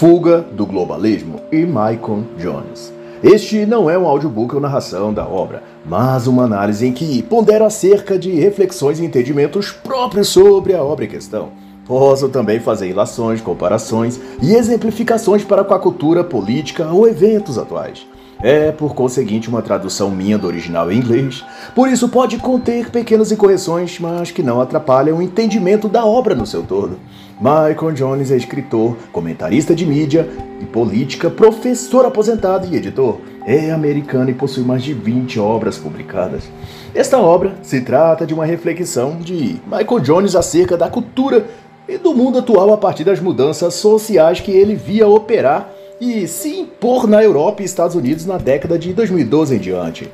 Fuga 0.00 0.40
do 0.40 0.64
Globalismo 0.64 1.42
e 1.52 1.56
Michael 1.56 2.24
Jones. 2.38 2.90
Este 3.22 3.66
não 3.66 3.90
é 3.90 3.98
um 3.98 4.08
audiobook 4.08 4.54
ou 4.54 4.58
narração 4.58 5.12
da 5.12 5.26
obra, 5.26 5.62
mas 5.84 6.26
uma 6.26 6.44
análise 6.44 6.86
em 6.86 6.92
que 6.94 7.22
pondera 7.22 7.66
acerca 7.66 8.18
de 8.18 8.30
reflexões 8.30 8.98
e 8.98 9.04
entendimentos 9.04 9.72
próprios 9.72 10.28
sobre 10.28 10.72
a 10.72 10.82
obra 10.82 11.04
em 11.04 11.08
questão. 11.08 11.50
Posso 11.86 12.30
também 12.30 12.58
fazer 12.58 12.88
ilações, 12.88 13.42
comparações 13.42 14.18
e 14.40 14.54
exemplificações 14.54 15.44
para 15.44 15.64
com 15.64 15.74
a 15.74 15.78
cultura 15.78 16.24
política 16.24 16.86
ou 16.90 17.06
eventos 17.06 17.58
atuais. 17.58 18.06
É, 18.42 18.72
por 18.72 18.94
conseguinte, 18.94 19.50
uma 19.50 19.60
tradução 19.60 20.10
minha 20.10 20.38
do 20.38 20.46
original 20.46 20.90
em 20.90 20.96
inglês, 20.96 21.44
por 21.74 21.88
isso 21.88 22.08
pode 22.08 22.38
conter 22.38 22.90
pequenas 22.90 23.30
incorreções, 23.30 23.98
mas 23.98 24.30
que 24.30 24.42
não 24.42 24.62
atrapalham 24.62 25.18
o 25.18 25.22
entendimento 25.22 25.88
da 25.88 26.06
obra 26.06 26.34
no 26.34 26.46
seu 26.46 26.62
todo. 26.62 26.98
Michael 27.38 27.92
Jones 27.92 28.30
é 28.30 28.36
escritor, 28.36 28.96
comentarista 29.12 29.74
de 29.74 29.84
mídia 29.84 30.28
e 30.58 30.64
política, 30.64 31.28
professor 31.28 32.06
aposentado 32.06 32.66
e 32.66 32.76
editor. 32.76 33.18
É 33.46 33.70
americano 33.70 34.30
e 34.30 34.34
possui 34.34 34.64
mais 34.64 34.82
de 34.82 34.94
20 34.94 35.38
obras 35.38 35.76
publicadas. 35.76 36.44
Esta 36.94 37.18
obra 37.18 37.54
se 37.62 37.80
trata 37.80 38.26
de 38.26 38.32
uma 38.32 38.46
reflexão 38.46 39.16
de 39.16 39.60
Michael 39.66 40.00
Jones 40.00 40.36
acerca 40.36 40.76
da 40.76 40.88
cultura 40.88 41.46
e 41.88 41.98
do 41.98 42.14
mundo 42.14 42.38
atual 42.38 42.72
a 42.72 42.76
partir 42.76 43.04
das 43.04 43.20
mudanças 43.20 43.74
sociais 43.74 44.40
que 44.40 44.50
ele 44.50 44.74
via 44.74 45.08
operar 45.08 45.70
e 46.00 46.26
se 46.26 46.48
impor 46.48 47.06
na 47.06 47.22
Europa 47.22 47.62
e 47.62 47.64
Estados 47.66 47.94
Unidos 47.94 48.24
na 48.24 48.38
década 48.38 48.78
de 48.78 48.92
2012 48.94 49.56
em 49.56 49.58
diante. 49.58 50.10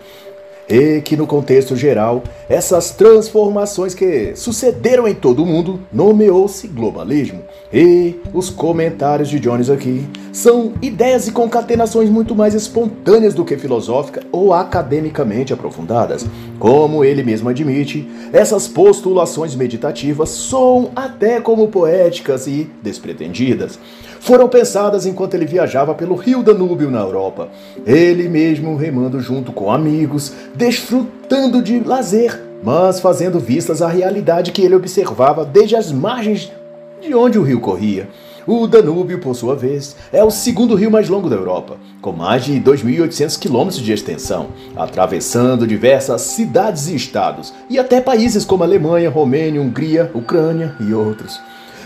E 0.68 1.00
que, 1.00 1.16
no 1.16 1.26
contexto 1.26 1.76
geral, 1.76 2.22
essas 2.48 2.90
transformações 2.90 3.94
que 3.94 4.34
sucederam 4.34 5.06
em 5.06 5.14
todo 5.14 5.42
o 5.42 5.46
mundo 5.46 5.80
nomeou-se 5.92 6.66
globalismo. 6.66 7.42
E 7.72 8.16
os 8.34 8.50
comentários 8.50 9.28
de 9.28 9.38
Jones 9.38 9.70
aqui 9.70 10.08
são 10.32 10.72
ideias 10.82 11.28
e 11.28 11.32
concatenações 11.32 12.10
muito 12.10 12.34
mais 12.34 12.54
espontâneas 12.54 13.32
do 13.32 13.44
que 13.44 13.56
filosóficas 13.56 14.24
ou 14.32 14.52
academicamente 14.52 15.52
aprofundadas. 15.52 16.26
Como 16.58 17.04
ele 17.04 17.22
mesmo 17.22 17.48
admite, 17.48 18.08
essas 18.32 18.66
postulações 18.66 19.54
meditativas 19.54 20.30
soam 20.30 20.90
até 20.96 21.40
como 21.40 21.68
poéticas 21.68 22.46
e 22.46 22.70
despretendidas 22.82 23.78
foram 24.26 24.48
pensadas 24.48 25.06
enquanto 25.06 25.34
ele 25.34 25.46
viajava 25.46 25.94
pelo 25.94 26.16
rio 26.16 26.42
Danúbio 26.42 26.90
na 26.90 26.98
Europa. 26.98 27.48
Ele 27.86 28.28
mesmo 28.28 28.74
remando 28.74 29.20
junto 29.20 29.52
com 29.52 29.70
amigos, 29.70 30.32
desfrutando 30.56 31.62
de 31.62 31.80
lazer, 31.80 32.40
mas 32.62 32.98
fazendo 32.98 33.38
vistas 33.38 33.82
à 33.82 33.88
realidade 33.88 34.52
que 34.52 34.62
ele 34.62 34.74
observava 34.74 35.44
desde 35.44 35.76
as 35.76 35.92
margens 35.92 36.50
de 37.00 37.14
onde 37.14 37.38
o 37.38 37.42
rio 37.42 37.60
corria. 37.60 38.08
O 38.46 38.66
Danúbio, 38.66 39.18
por 39.18 39.34
sua 39.34 39.56
vez, 39.56 39.96
é 40.12 40.22
o 40.22 40.30
segundo 40.30 40.76
rio 40.76 40.90
mais 40.90 41.08
longo 41.08 41.28
da 41.28 41.34
Europa, 41.34 41.76
com 42.00 42.12
mais 42.12 42.44
de 42.44 42.60
2.800 42.60 43.38
quilômetros 43.38 43.82
de 43.82 43.92
extensão, 43.92 44.48
atravessando 44.76 45.66
diversas 45.66 46.22
cidades 46.22 46.86
e 46.86 46.94
estados, 46.94 47.52
e 47.68 47.76
até 47.76 48.00
países 48.00 48.44
como 48.44 48.62
Alemanha, 48.62 49.10
Romênia, 49.10 49.60
Hungria, 49.60 50.10
Ucrânia 50.14 50.76
e 50.80 50.94
outros. 50.94 51.40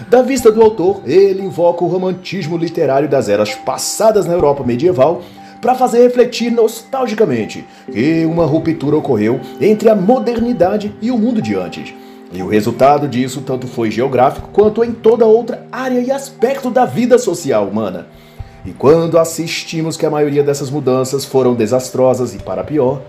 Da 0.08 0.20
vista 0.22 0.52
do 0.52 0.62
autor, 0.62 1.00
ele 1.06 1.42
invoca 1.42 1.82
o 1.82 1.88
romantismo 1.88 2.56
literário 2.58 3.08
das 3.08 3.28
eras 3.28 3.54
passadas 3.54 4.26
na 4.26 4.34
Europa 4.34 4.62
medieval 4.62 5.22
para 5.60 5.74
fazer 5.74 6.02
refletir 6.02 6.50
nostalgicamente 6.50 7.66
que 7.90 8.24
uma 8.24 8.46
ruptura 8.46 8.96
ocorreu 8.96 9.40
entre 9.60 9.88
a 9.88 9.94
modernidade 9.94 10.94
e 11.00 11.10
o 11.10 11.18
mundo 11.18 11.42
de 11.42 11.54
antes. 11.54 11.94
E 12.32 12.42
o 12.42 12.48
resultado 12.48 13.08
disso 13.08 13.42
tanto 13.42 13.66
foi 13.66 13.90
geográfico 13.90 14.50
quanto 14.52 14.84
em 14.84 14.92
toda 14.92 15.26
outra 15.26 15.66
área 15.72 16.00
e 16.00 16.12
aspecto 16.12 16.70
da 16.70 16.84
vida 16.84 17.18
social 17.18 17.66
humana. 17.66 18.06
E 18.64 18.70
quando 18.70 19.18
assistimos 19.18 19.96
que 19.96 20.06
a 20.06 20.10
maioria 20.10 20.42
dessas 20.42 20.70
mudanças 20.70 21.24
foram 21.24 21.54
desastrosas 21.54 22.34
e 22.34 22.38
para 22.38 22.62
pior, 22.62 23.02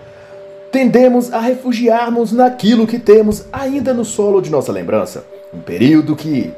tendemos 0.72 1.32
a 1.32 1.38
refugiarmos 1.38 2.32
naquilo 2.32 2.86
que 2.86 2.98
temos 2.98 3.44
ainda 3.52 3.92
no 3.92 4.04
solo 4.04 4.40
de 4.40 4.50
nossa 4.50 4.72
lembrança. 4.72 5.24
Um 5.52 5.60
período 5.60 6.16
que 6.16 6.52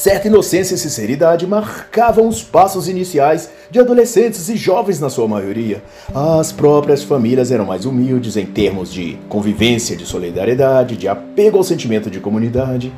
Certa 0.00 0.28
inocência 0.28 0.74
e 0.74 0.78
sinceridade 0.78 1.46
marcavam 1.46 2.26
os 2.26 2.42
passos 2.42 2.88
iniciais 2.88 3.50
de 3.70 3.78
adolescentes 3.78 4.48
e 4.48 4.56
jovens 4.56 4.98
na 4.98 5.10
sua 5.10 5.28
maioria. 5.28 5.82
As 6.14 6.50
próprias 6.50 7.02
famílias 7.02 7.52
eram 7.52 7.66
mais 7.66 7.84
humildes 7.84 8.34
em 8.38 8.46
termos 8.46 8.90
de 8.90 9.18
convivência, 9.28 9.94
de 9.94 10.06
solidariedade, 10.06 10.96
de 10.96 11.06
apego 11.06 11.58
ao 11.58 11.62
sentimento 11.62 12.10
de 12.10 12.18
comunidade. 12.18 12.90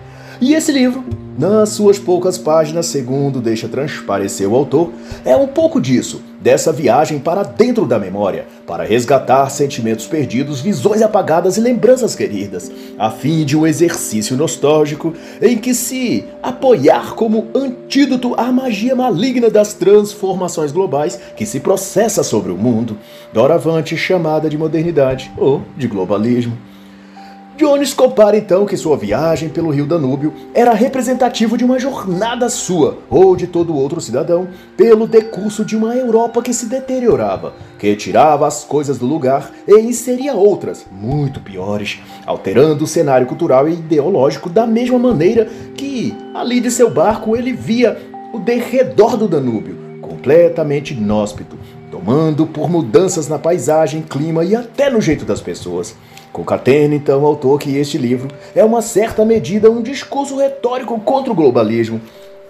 E 0.43 0.55
esse 0.55 0.73
livro, 0.73 1.05
nas 1.39 1.69
suas 1.69 2.01
poucas 2.01 2.37
páginas, 2.37 2.87
segundo 2.87 3.41
deixa 3.41 3.69
transparecer 3.69 4.51
o 4.51 4.57
autor, 4.57 4.91
é 5.25 5.37
um 5.37 5.47
pouco 5.47 5.81
disso, 5.81 6.21
dessa 6.41 6.73
viagem 6.73 7.21
para 7.21 7.45
dentro 7.45 7.87
da 7.87 7.97
memória, 7.97 8.47
para 8.67 8.83
resgatar 8.83 9.49
sentimentos 9.51 10.05
perdidos, 10.09 10.61
visões 10.61 11.01
apagadas 11.01 11.57
e 11.57 11.61
lembranças 11.61 12.17
queridas, 12.17 12.73
a 12.99 13.09
fim 13.09 13.45
de 13.45 13.57
um 13.57 13.65
exercício 13.65 14.37
nostálgico 14.37 15.15
em 15.41 15.57
que 15.57 15.73
se 15.75 16.25
apoiar 16.43 17.15
como 17.15 17.47
antídoto 17.55 18.35
à 18.37 18.51
magia 18.51 18.97
maligna 18.97 19.49
das 19.49 19.75
transformações 19.75 20.73
globais 20.73 21.21
que 21.37 21.47
se 21.47 21.61
processa 21.61 22.25
sobre 22.25 22.51
o 22.51 22.59
mundo, 22.59 22.99
doravante 23.33 23.97
chamada 23.97 24.51
de 24.51 24.59
modernidade 24.59 25.31
ou 25.39 25.63
de 25.77 25.87
globalismo. 25.87 26.72
Jones 27.57 27.93
compara 27.93 28.37
então 28.37 28.65
que 28.65 28.77
sua 28.77 28.97
viagem 28.97 29.51
pelo 29.51 29.71
rio 29.71 29.87
Danúbio 29.87 30.33
era 30.55 30.73
representativo 30.73 31.57
de 31.57 31.65
uma 31.65 31.79
jornada 31.79 32.49
sua, 32.49 32.99
ou 33.11 33.37
de 33.37 33.47
todo 33.47 33.77
outro 33.77 34.01
cidadão, 34.01 34.49
pelo 34.77 35.07
decurso 35.07 35.65
de 35.65 35.77
uma 35.77 35.95
Europa 35.95 36.43
que 36.43 36.55
se 36.55 36.67
deteriorava, 36.67 37.53
que 37.79 37.95
tirava 37.95 38.47
as 38.47 38.65
coisas 38.65 38.99
do 38.99 39.07
lugar 39.07 39.51
e 39.69 39.79
inseria 39.81 40.35
outras, 40.35 40.87
muito 40.91 41.41
piores, 41.41 42.01
alterando 42.25 42.85
o 42.85 42.89
cenário 42.89 43.27
cultural 43.27 43.69
e 43.69 43.75
ideológico 43.75 44.49
da 44.49 44.67
mesma 44.67 44.99
maneira 44.99 45.47
que, 45.75 46.17
ali 46.35 46.59
de 46.59 46.71
seu 46.71 46.91
barco, 46.91 47.37
ele 47.37 47.53
via 47.53 48.01
o 48.33 48.39
derredor 48.39 49.17
do 49.17 49.29
Danúbio, 49.29 49.77
completamente 50.01 50.95
inóspito, 50.95 51.59
tomando 51.91 52.47
por 52.47 52.71
mudanças 52.71 53.29
na 53.29 53.39
paisagem, 53.39 54.01
clima 54.01 54.43
e 54.43 54.57
até 54.57 54.89
no 54.89 55.03
jeito 55.03 55.27
das 55.27 55.43
pessoas. 55.43 55.95
Concatena, 56.33 56.95
então, 56.95 57.27
autor 57.27 57.59
que 57.59 57.77
este 57.77 57.99
livro 57.99 58.29
é 58.55 58.65
uma 58.65 58.81
certa 58.81 59.25
medida 59.25 59.71
um 59.71 59.83
discurso 59.83 60.39
retórico 60.39 60.99
contra 61.01 61.31
o 61.31 61.37
globalismo, 61.37 62.01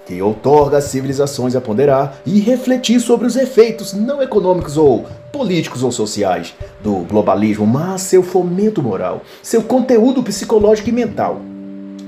que 0.06 0.22
outorga 0.22 0.78
às 0.78 0.84
civilizações 0.84 1.56
a 1.56 1.60
ponderar 1.60 2.20
e 2.24 2.38
refletir 2.38 3.00
sobre 3.00 3.26
os 3.26 3.36
efeitos 3.36 3.92
não 3.92 4.22
econômicos 4.22 4.76
ou 4.76 5.06
políticos 5.32 5.82
ou 5.82 5.90
sociais 5.90 6.54
do 6.82 6.98
globalismo, 6.98 7.66
mas 7.66 8.02
seu 8.02 8.22
fomento 8.22 8.82
moral, 8.82 9.22
seu 9.42 9.62
conteúdo 9.62 10.22
psicológico 10.22 10.88
e 10.88 10.92
mental, 10.92 11.40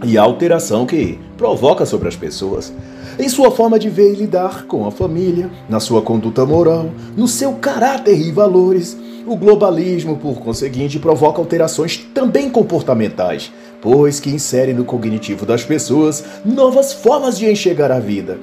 e 0.04 0.16
a 0.16 0.22
alteração 0.22 0.86
que 0.86 1.18
provoca 1.36 1.84
sobre 1.84 2.06
as 2.06 2.14
pessoas, 2.14 2.72
em 3.18 3.28
sua 3.28 3.50
forma 3.50 3.78
de 3.78 3.88
ver 3.88 4.12
e 4.12 4.16
lidar 4.16 4.66
com 4.66 4.86
a 4.86 4.90
família, 4.90 5.50
na 5.68 5.80
sua 5.80 6.02
conduta 6.02 6.44
moral, 6.44 6.90
no 7.16 7.26
seu 7.26 7.54
caráter 7.54 8.20
e 8.20 8.30
valores 8.30 8.96
o 9.26 9.36
globalismo, 9.36 10.16
por 10.16 10.38
conseguinte, 10.40 10.98
provoca 10.98 11.40
alterações 11.40 11.98
também 12.12 12.50
comportamentais, 12.50 13.50
pois 13.80 14.20
que 14.20 14.30
insere 14.30 14.72
no 14.72 14.84
cognitivo 14.84 15.46
das 15.46 15.64
pessoas 15.64 16.24
novas 16.44 16.92
formas 16.92 17.38
de 17.38 17.50
enxergar 17.50 17.90
a 17.90 17.98
vida 17.98 18.38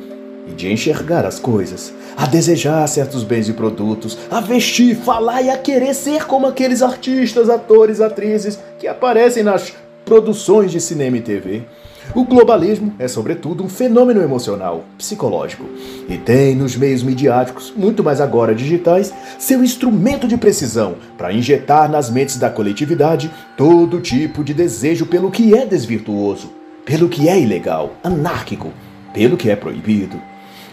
e 0.47 0.53
de 0.53 0.71
enxergar 0.71 1.25
as 1.25 1.39
coisas, 1.39 1.93
a 2.17 2.25
desejar 2.25 2.87
certos 2.87 3.23
bens 3.23 3.47
e 3.47 3.53
produtos, 3.53 4.17
a 4.29 4.41
vestir, 4.41 4.95
falar 4.95 5.41
e 5.41 5.49
a 5.49 5.57
querer 5.57 5.93
ser 5.93 6.25
como 6.25 6.47
aqueles 6.47 6.81
artistas, 6.81 7.49
atores, 7.49 8.01
atrizes 8.01 8.59
que 8.79 8.87
aparecem 8.87 9.43
nas 9.43 9.73
produções 10.03 10.71
de 10.71 10.81
cinema 10.81 11.17
e 11.17 11.21
TV. 11.21 11.63
O 12.14 12.25
globalismo 12.25 12.93
é, 12.99 13.08
sobretudo, 13.08 13.64
um 13.64 13.70
fenômeno 13.70 14.22
emocional, 14.22 14.84
psicológico, 14.97 15.64
e 16.09 16.17
tem 16.17 16.55
nos 16.55 16.75
meios 16.75 17.03
midiáticos, 17.03 17.72
muito 17.75 18.03
mais 18.03 18.20
agora 18.20 18.53
digitais, 18.53 19.14
seu 19.40 19.64
instrumento 19.64 20.28
de 20.28 20.35
precisão 20.35 20.96
para 21.17 21.31
injetar 21.31 21.90
nas 21.90 22.09
mentes 22.09 22.37
da 22.37 22.49
coletividade 22.49 23.31
todo 23.55 24.02
tipo 24.02 24.43
de 24.43 24.53
desejo 24.53 25.05
pelo 25.05 25.31
que 25.31 25.55
é 25.55 25.66
desvirtuoso, 25.66 26.52
pelo 26.84 27.08
que 27.08 27.29
é 27.29 27.40
ilegal, 27.40 27.91
anárquico, 28.03 28.73
pelo 29.14 29.37
que 29.37 29.49
é 29.49 29.55
proibido. 29.55 30.20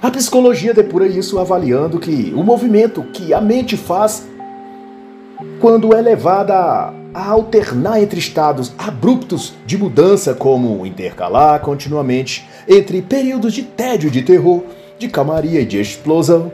A 0.01 0.11
psicologia 0.11 0.73
depura 0.73 1.07
isso 1.07 1.39
avaliando 1.39 1.99
que 1.99 2.33
o 2.35 2.43
movimento 2.43 3.03
que 3.13 3.35
a 3.35 3.41
mente 3.41 3.77
faz 3.77 4.27
quando 5.61 5.95
é 5.95 6.01
levada 6.01 6.93
a 7.15 7.29
alternar 7.31 8.03
entre 8.03 8.19
estados 8.19 8.73
abruptos 8.77 9.55
de 9.67 9.79
mudança, 9.79 10.35
como 10.35 10.85
intercalar 10.85 11.61
continuamente 11.61 12.49
entre 12.67 13.03
períodos 13.03 13.55
de 13.55 13.63
tédio 13.63 14.11
de 14.11 14.23
terror, 14.23 14.63
de 14.99 15.09
calmaria 15.09 15.61
e 15.61 15.65
de 15.65 15.81
explosão. 15.81 16.53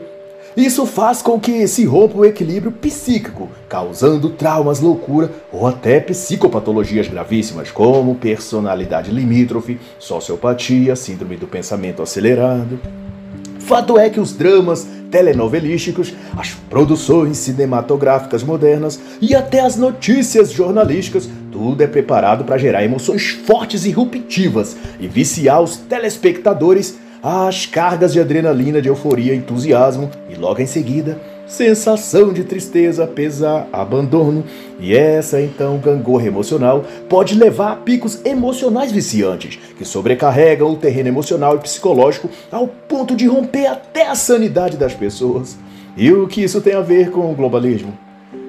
Isso 0.55 0.85
faz 0.85 1.21
com 1.21 1.37
que 1.37 1.67
se 1.67 1.83
rompa 1.83 2.17
o 2.17 2.23
equilíbrio 2.23 2.71
psíquico, 2.71 3.49
causando 3.67 4.29
traumas, 4.29 4.79
loucura 4.79 5.29
ou 5.51 5.67
até 5.67 5.99
psicopatologias 5.99 7.09
gravíssimas, 7.09 7.71
como 7.71 8.15
personalidade 8.15 9.11
limítrofe, 9.11 9.77
sociopatia, 9.99 10.95
síndrome 10.95 11.35
do 11.35 11.45
pensamento 11.45 12.01
acelerado 12.01 12.79
Fato 13.65 13.97
é 13.97 14.11
que 14.11 14.19
os 14.19 14.31
dramas 14.31 14.87
telenovelísticos, 15.11 16.13
as 16.35 16.51
produções 16.69 17.37
cinematográficas 17.37 18.43
modernas 18.43 18.99
e 19.21 19.35
até 19.35 19.59
as 19.59 19.75
notícias 19.75 20.51
jornalísticas, 20.51 21.29
tudo 21.51 21.81
é 21.81 21.87
preparado 21.87 22.43
para 22.43 22.57
gerar 22.57 22.83
emoções 22.83 23.29
fortes 23.29 23.85
e 23.85 23.91
ruptivas 23.91 24.75
e 24.99 25.07
viciar 25.07 25.61
os 25.61 25.77
telespectadores 25.77 26.97
às 27.25 27.65
cargas 27.65 28.13
de 28.13 28.19
adrenalina, 28.19 28.79
de 28.79 28.87
euforia, 28.87 29.33
entusiasmo 29.33 30.11
e 30.29 30.35
logo 30.35 30.61
em 30.61 30.67
seguida 30.67 31.19
sensação 31.47 32.33
de 32.33 32.43
tristeza, 32.43 33.05
pesar, 33.05 33.67
abandono, 33.71 34.43
e 34.79 34.95
essa 34.95 35.41
então 35.41 35.77
gangorra 35.77 36.25
emocional 36.25 36.83
pode 37.07 37.35
levar 37.35 37.71
a 37.71 37.75
picos 37.75 38.19
emocionais 38.25 38.91
viciantes, 38.91 39.59
que 39.77 39.85
sobrecarregam 39.85 40.71
o 40.71 40.77
terreno 40.77 41.09
emocional 41.09 41.55
e 41.55 41.59
psicológico 41.59 42.29
ao 42.51 42.67
ponto 42.67 43.15
de 43.15 43.27
romper 43.27 43.67
até 43.67 44.07
a 44.07 44.15
sanidade 44.15 44.77
das 44.77 44.93
pessoas. 44.93 45.57
E 45.95 46.11
o 46.11 46.27
que 46.27 46.43
isso 46.43 46.59
tem 46.61 46.73
a 46.73 46.81
ver 46.81 47.11
com 47.11 47.31
o 47.31 47.35
globalismo? 47.35 48.04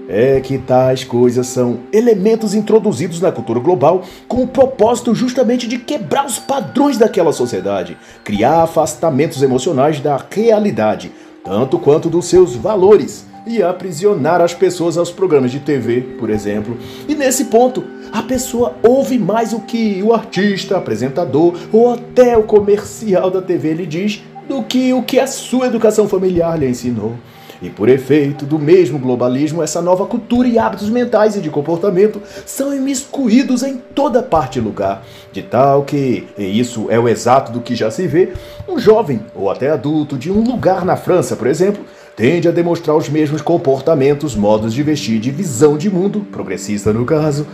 É 0.08 0.40
que 0.40 0.56
tais 0.56 1.02
coisas 1.02 1.48
são 1.48 1.80
elementos 1.92 2.54
introduzidos 2.54 3.20
na 3.20 3.32
cultura 3.32 3.58
global 3.58 4.04
com 4.28 4.42
o 4.42 4.46
propósito 4.46 5.14
justamente 5.14 5.66
de 5.66 5.78
quebrar 5.78 6.26
os 6.26 6.38
padrões 6.38 6.96
daquela 6.96 7.32
sociedade, 7.32 7.96
criar 8.22 8.62
afastamentos 8.62 9.42
emocionais 9.42 9.98
da 9.98 10.24
realidade, 10.30 11.10
tanto 11.44 11.78
quanto 11.78 12.08
dos 12.08 12.26
seus 12.26 12.54
valores, 12.54 13.26
e 13.46 13.62
aprisionar 13.62 14.40
as 14.40 14.52
pessoas 14.52 14.98
aos 14.98 15.10
programas 15.10 15.52
de 15.52 15.60
TV, 15.60 16.00
por 16.18 16.30
exemplo. 16.30 16.76
E 17.08 17.14
nesse 17.14 17.44
ponto, 17.44 17.84
a 18.12 18.22
pessoa 18.22 18.74
ouve 18.82 19.18
mais 19.18 19.52
o 19.52 19.60
que 19.60 20.02
o 20.02 20.12
artista, 20.12 20.76
apresentador 20.76 21.54
ou 21.72 21.94
até 21.94 22.36
o 22.36 22.42
comercial 22.42 23.30
da 23.30 23.40
TV 23.40 23.74
lhe 23.74 23.86
diz 23.86 24.22
do 24.48 24.62
que 24.62 24.92
o 24.92 25.02
que 25.02 25.18
a 25.18 25.26
sua 25.26 25.66
educação 25.66 26.08
familiar 26.08 26.58
lhe 26.58 26.68
ensinou. 26.68 27.14
E 27.62 27.70
por 27.70 27.88
efeito 27.88 28.44
do 28.44 28.58
mesmo 28.58 28.98
globalismo, 28.98 29.62
essa 29.62 29.80
nova 29.80 30.06
cultura 30.06 30.46
e 30.46 30.58
hábitos 30.58 30.90
mentais 30.90 31.36
e 31.36 31.40
de 31.40 31.50
comportamento 31.50 32.20
são 32.44 32.74
imiscuídos 32.74 33.62
em 33.62 33.76
toda 33.94 34.22
parte 34.22 34.58
e 34.58 34.62
lugar, 34.62 35.02
de 35.32 35.42
tal 35.42 35.82
que, 35.84 36.26
e 36.36 36.58
isso 36.58 36.86
é 36.90 36.98
o 36.98 37.08
exato 37.08 37.52
do 37.52 37.60
que 37.60 37.74
já 37.74 37.90
se 37.90 38.06
vê, 38.06 38.32
um 38.68 38.78
jovem 38.78 39.20
ou 39.34 39.50
até 39.50 39.70
adulto 39.70 40.18
de 40.18 40.30
um 40.30 40.42
lugar 40.42 40.84
na 40.84 40.96
França, 40.96 41.36
por 41.36 41.46
exemplo, 41.46 41.84
tende 42.16 42.48
a 42.48 42.50
demonstrar 42.50 42.96
os 42.96 43.10
mesmos 43.10 43.42
comportamentos, 43.42 44.34
modos 44.34 44.72
de 44.72 44.82
vestir, 44.82 45.18
de 45.20 45.30
visão 45.30 45.76
de 45.76 45.90
mundo, 45.90 46.26
progressista 46.32 46.92
no 46.92 47.04
caso, 47.04 47.46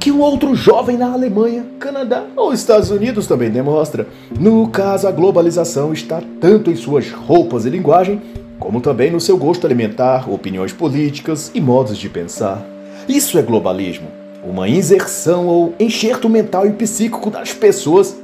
que 0.00 0.10
um 0.10 0.20
outro 0.20 0.54
jovem 0.54 0.96
na 0.96 1.12
Alemanha, 1.12 1.66
Canadá 1.78 2.24
ou 2.34 2.52
Estados 2.52 2.90
Unidos 2.90 3.26
também 3.26 3.50
demonstra. 3.50 4.06
No 4.38 4.68
caso, 4.68 5.06
a 5.06 5.10
globalização 5.10 5.92
está 5.92 6.22
tanto 6.40 6.70
em 6.70 6.76
suas 6.76 7.10
roupas 7.10 7.66
e 7.66 7.70
linguagem 7.70 8.22
como 8.58 8.80
também 8.80 9.10
no 9.10 9.20
seu 9.20 9.36
gosto 9.36 9.66
alimentar, 9.66 10.30
opiniões 10.30 10.72
políticas 10.72 11.50
e 11.54 11.60
modos 11.60 11.96
de 11.98 12.08
pensar. 12.08 12.64
Isso 13.08 13.38
é 13.38 13.42
globalismo, 13.42 14.08
uma 14.42 14.68
inserção 14.68 15.46
ou 15.46 15.74
enxerto 15.78 16.28
mental 16.28 16.66
e 16.66 16.72
psíquico 16.72 17.30
das 17.30 17.52
pessoas 17.52 18.16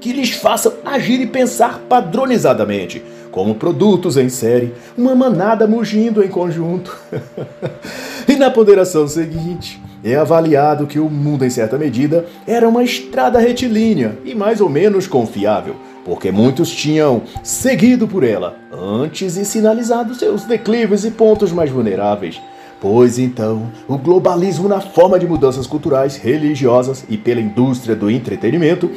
que 0.00 0.12
lhes 0.12 0.30
façam 0.30 0.72
agir 0.84 1.20
e 1.20 1.26
pensar 1.26 1.80
padronizadamente, 1.88 3.02
como 3.30 3.54
produtos 3.54 4.16
em 4.16 4.28
série, 4.28 4.72
uma 4.96 5.14
manada 5.14 5.66
mugindo 5.66 6.22
em 6.22 6.28
conjunto. 6.28 6.96
e 8.28 8.36
na 8.36 8.50
ponderação 8.50 9.08
seguinte, 9.08 9.80
é 10.04 10.14
avaliado 10.14 10.86
que 10.86 11.00
o 11.00 11.10
mundo, 11.10 11.44
em 11.44 11.50
certa 11.50 11.76
medida, 11.76 12.24
era 12.46 12.68
uma 12.68 12.84
estrada 12.84 13.38
retilínea 13.38 14.16
e 14.24 14.34
mais 14.34 14.60
ou 14.60 14.68
menos 14.68 15.06
confiável, 15.06 15.74
porque 16.06 16.30
muitos 16.30 16.70
tinham 16.70 17.22
seguido 17.42 18.06
por 18.06 18.22
ela 18.22 18.56
antes 18.72 19.36
e 19.36 19.44
sinalizado 19.44 20.14
seus 20.14 20.44
declives 20.44 21.04
e 21.04 21.10
pontos 21.10 21.50
mais 21.50 21.68
vulneráveis. 21.68 22.40
Pois 22.80 23.18
então, 23.18 23.72
o 23.88 23.98
globalismo, 23.98 24.68
na 24.68 24.80
forma 24.80 25.18
de 25.18 25.26
mudanças 25.26 25.66
culturais, 25.66 26.16
religiosas 26.16 27.04
e 27.08 27.16
pela 27.16 27.40
indústria 27.40 27.96
do 27.96 28.08
entretenimento, 28.08 28.88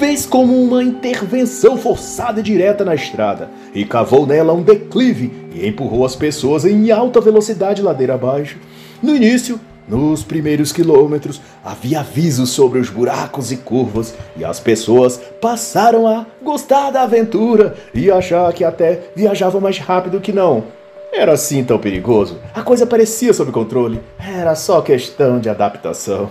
fez 0.00 0.26
como 0.26 0.60
uma 0.60 0.82
intervenção 0.82 1.76
forçada 1.76 2.40
e 2.40 2.42
direta 2.42 2.84
na 2.84 2.96
estrada 2.96 3.48
e 3.72 3.84
cavou 3.84 4.26
nela 4.26 4.52
um 4.52 4.62
declive 4.62 5.30
e 5.54 5.68
empurrou 5.68 6.04
as 6.04 6.16
pessoas 6.16 6.64
em 6.64 6.90
alta 6.90 7.20
velocidade 7.20 7.80
ladeira 7.80 8.14
abaixo. 8.14 8.58
No 9.00 9.14
início, 9.14 9.60
nos 9.88 10.22
primeiros 10.22 10.72
quilômetros 10.72 11.40
havia 11.64 12.00
avisos 12.00 12.50
sobre 12.50 12.78
os 12.78 12.90
buracos 12.90 13.52
e 13.52 13.56
curvas, 13.56 14.14
e 14.36 14.44
as 14.44 14.58
pessoas 14.58 15.20
passaram 15.40 16.06
a 16.06 16.26
gostar 16.42 16.90
da 16.90 17.02
aventura 17.02 17.76
e 17.94 18.10
achar 18.10 18.52
que 18.52 18.64
até 18.64 19.10
viajavam 19.14 19.60
mais 19.60 19.78
rápido 19.78 20.20
que 20.20 20.32
não. 20.32 20.64
Era 21.12 21.32
assim 21.32 21.64
tão 21.64 21.78
perigoso. 21.78 22.38
A 22.54 22.62
coisa 22.62 22.84
parecia 22.84 23.32
sob 23.32 23.50
controle. 23.50 24.00
Era 24.18 24.54
só 24.54 24.82
questão 24.82 25.38
de 25.38 25.48
adaptação. 25.48 26.28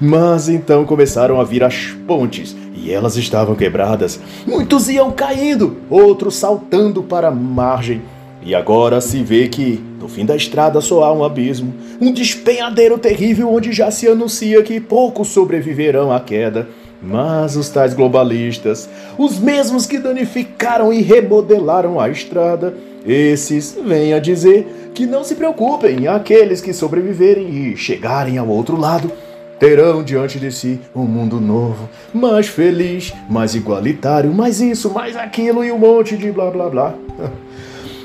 Mas 0.00 0.48
então 0.48 0.84
começaram 0.84 1.40
a 1.40 1.44
vir 1.44 1.64
as 1.64 1.86
pontes 2.06 2.56
e 2.74 2.92
elas 2.92 3.16
estavam 3.16 3.56
quebradas. 3.56 4.20
Muitos 4.46 4.88
iam 4.88 5.10
caindo, 5.10 5.78
outros 5.90 6.36
saltando 6.36 7.02
para 7.02 7.28
a 7.28 7.32
margem. 7.32 8.02
E 8.42 8.54
agora 8.54 9.00
se 9.00 9.22
vê 9.22 9.48
que, 9.48 9.82
no 10.00 10.08
fim 10.08 10.24
da 10.24 10.34
estrada, 10.34 10.80
só 10.80 11.04
há 11.04 11.12
um 11.12 11.22
abismo, 11.22 11.74
um 12.00 12.12
despenhadeiro 12.12 12.98
terrível 12.98 13.52
onde 13.52 13.70
já 13.72 13.90
se 13.90 14.08
anuncia 14.08 14.62
que 14.62 14.80
poucos 14.80 15.28
sobreviverão 15.28 16.10
à 16.10 16.20
queda. 16.20 16.68
Mas 17.02 17.56
os 17.56 17.68
tais 17.68 17.94
globalistas, 17.94 18.88
os 19.16 19.38
mesmos 19.38 19.86
que 19.86 19.98
danificaram 19.98 20.92
e 20.92 21.00
remodelaram 21.00 21.98
a 21.98 22.08
estrada, 22.08 22.74
esses 23.06 23.78
vêm 23.82 24.12
a 24.12 24.18
dizer 24.18 24.90
que 24.94 25.06
não 25.06 25.24
se 25.24 25.34
preocupem, 25.34 26.06
aqueles 26.06 26.60
que 26.60 26.72
sobreviverem 26.72 27.48
e 27.48 27.76
chegarem 27.76 28.36
ao 28.36 28.48
outro 28.48 28.78
lado 28.78 29.10
terão 29.58 30.02
diante 30.02 30.38
de 30.38 30.50
si 30.50 30.80
um 30.94 31.04
mundo 31.04 31.38
novo, 31.38 31.88
mais 32.14 32.48
feliz, 32.48 33.12
mais 33.28 33.54
igualitário, 33.54 34.32
mais 34.32 34.60
isso, 34.60 34.90
mais 34.90 35.16
aquilo 35.16 35.62
e 35.62 35.70
um 35.70 35.78
monte 35.78 36.16
de 36.16 36.32
blá 36.32 36.50
blá 36.50 36.68
blá. 36.68 36.94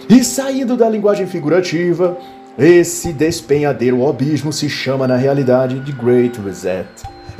E 0.08 0.24
saindo 0.24 0.78
da 0.78 0.88
linguagem 0.88 1.26
figurativa, 1.26 2.16
esse 2.60 3.12
despenhadeiro 3.12 4.00
ou 4.00 4.10
abismo 4.10 4.54
se 4.54 4.70
chama 4.70 5.08
na 5.08 5.16
realidade 5.16 5.80
de 5.80 5.92
Great 5.92 6.40
Reset. 6.40 6.88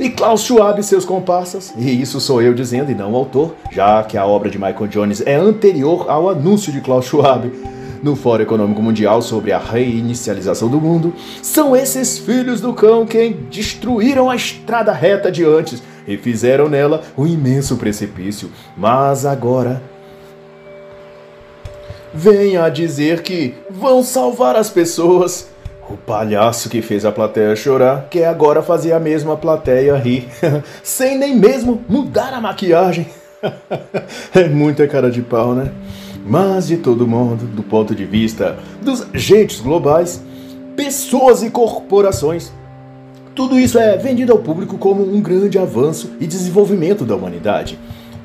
E 0.00 0.10
Klaus 0.10 0.42
Schwab 0.42 0.80
e 0.80 0.82
seus 0.82 1.04
comparsas, 1.04 1.72
e 1.78 2.02
isso 2.02 2.20
sou 2.20 2.42
eu 2.42 2.52
dizendo 2.52 2.90
e 2.90 2.94
não 2.94 3.12
o 3.12 3.16
autor, 3.16 3.54
já 3.70 4.02
que 4.02 4.18
a 4.18 4.26
obra 4.26 4.50
de 4.50 4.58
Michael 4.58 4.88
Jones 4.88 5.22
é 5.24 5.36
anterior 5.36 6.10
ao 6.10 6.28
anúncio 6.28 6.72
de 6.72 6.80
Klaus 6.80 7.06
Schwab 7.06 7.50
no 8.02 8.16
Fórum 8.16 8.42
Econômico 8.42 8.82
Mundial 8.82 9.22
sobre 9.22 9.52
a 9.52 9.58
reinicialização 9.58 10.68
do 10.68 10.80
mundo, 10.80 11.14
são 11.40 11.74
esses 11.74 12.18
filhos 12.18 12.60
do 12.60 12.74
cão 12.74 13.06
quem 13.06 13.32
destruíram 13.48 14.28
a 14.28 14.36
estrada 14.36 14.92
reta 14.92 15.30
de 15.30 15.44
antes 15.44 15.82
e 16.06 16.16
fizeram 16.16 16.68
nela 16.68 17.02
um 17.16 17.26
imenso 17.26 17.76
precipício. 17.76 18.50
Mas 18.76 19.24
agora 19.24 19.82
venha 22.16 22.68
dizer 22.70 23.22
que 23.22 23.54
vão 23.70 24.02
salvar 24.02 24.56
as 24.56 24.70
pessoas. 24.70 25.48
O 25.88 25.96
palhaço 25.96 26.68
que 26.68 26.80
fez 26.80 27.04
a 27.04 27.12
plateia 27.12 27.54
chorar 27.54 28.08
quer 28.10 28.26
agora 28.26 28.62
fazer 28.62 28.92
a 28.92 28.98
mesma 28.98 29.36
plateia 29.36 29.94
rir, 29.96 30.26
sem 30.82 31.16
nem 31.18 31.36
mesmo 31.36 31.84
mudar 31.88 32.32
a 32.32 32.40
maquiagem. 32.40 33.06
é 34.34 34.48
muita 34.48 34.88
cara 34.88 35.10
de 35.10 35.20
pau, 35.20 35.54
né? 35.54 35.70
Mas 36.26 36.66
de 36.66 36.78
todo 36.78 37.06
modo, 37.06 37.44
do 37.44 37.62
ponto 37.62 37.94
de 37.94 38.04
vista 38.04 38.58
dos 38.82 39.06
agentes 39.14 39.60
globais, 39.60 40.20
pessoas 40.74 41.42
e 41.42 41.50
corporações, 41.50 42.50
tudo 43.34 43.60
isso 43.60 43.78
é 43.78 43.96
vendido 43.96 44.32
ao 44.32 44.38
público 44.38 44.78
como 44.78 45.04
um 45.04 45.20
grande 45.20 45.58
avanço 45.58 46.12
e 46.18 46.26
desenvolvimento 46.26 47.04
da 47.04 47.14
humanidade. 47.14 47.78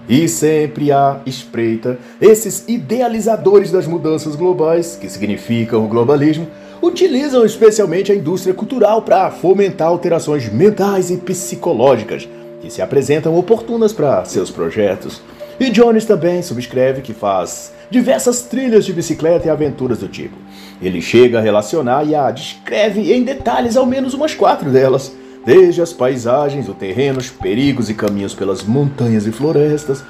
E 0.10 0.28
sempre 0.28 0.92
há 0.92 1.20
espreita 1.26 1.98
esses 2.20 2.66
idealizadores 2.68 3.72
das 3.72 3.88
mudanças 3.88 4.36
globais, 4.36 4.98
que 5.00 5.10
significam 5.10 5.86
o 5.86 5.88
globalismo, 5.88 6.48
utilizam 6.82 7.46
especialmente 7.46 8.12
a 8.12 8.16
indústria 8.16 8.54
cultural 8.54 9.04
para 9.04 9.30
fomentar 9.30 9.88
alterações 9.88 10.52
mentais 10.52 11.12
e 11.12 11.18
psicológicas 11.18 12.28
que 12.62 12.70
se 12.70 12.82
apresentam 12.82 13.36
oportunas 13.38 13.94
para 13.94 14.26
seus 14.26 14.52
projetos. 14.52 15.22
E 15.60 15.70
Jones 15.70 16.06
também 16.06 16.42
subscreve 16.42 17.02
que 17.02 17.14
faz 17.14 17.72
diversas 17.90 18.42
trilhas 18.44 18.86
de 18.86 18.94
bicicleta 18.94 19.48
e 19.48 19.50
aventuras 19.50 20.00
do 20.00 20.08
tipo. 20.08 20.36
Ele 20.82 21.02
chega 21.02 21.38
a 21.38 21.42
relacionar 21.42 22.04
e 22.04 22.16
a 22.16 22.32
descreve 22.32 23.14
em 23.14 23.24
detalhes 23.24 23.78
ao 23.78 23.86
menos 23.86 24.14
umas 24.14 24.34
quatro 24.34 24.72
delas 24.72 25.12
desde 25.46 25.82
as 25.82 25.92
paisagens, 25.92 26.68
os 26.70 27.30
perigos 27.30 27.90
e 27.90 27.94
caminhos 27.94 28.34
pelas 28.34 28.64
montanhas 28.64 29.26
e 29.26 29.32
florestas, 29.32 30.04